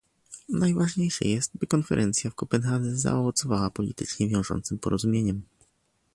[0.49, 5.41] Najważniejsze jest, by konferencja w Kopenhadze zaowocowała politycznie wiążącym porozumieniem